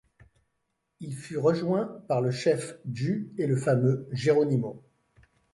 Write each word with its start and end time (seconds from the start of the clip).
Ils 0.99 1.15
furent 1.15 1.43
rejoints 1.43 2.01
par 2.07 2.21
le 2.21 2.31
chef 2.31 2.79
Juh 2.91 3.31
et 3.37 3.45
le 3.45 3.55
fameux 3.55 4.07
Geronimo. 4.11 4.83